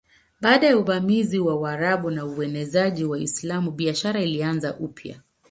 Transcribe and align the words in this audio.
Baada 0.41 0.67
ya 0.67 0.77
uvamizi 0.77 1.39
wa 1.39 1.55
Waarabu 1.59 2.11
na 2.11 2.25
uenezaji 2.25 3.03
wa 3.05 3.17
Uislamu 3.17 3.71
biashara 3.71 4.21
ilianza 4.21 4.77
upya. 4.77 5.19